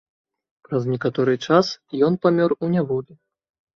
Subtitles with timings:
[0.67, 1.71] Праз некаторы час
[2.11, 3.13] ён памёр у няволі.